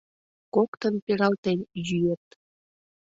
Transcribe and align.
Коктын 0.53 0.95
пералтен 1.05 1.59
йӱыт. 1.87 2.25